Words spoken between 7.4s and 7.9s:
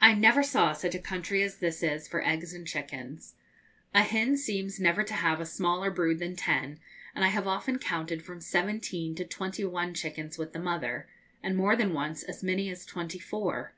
often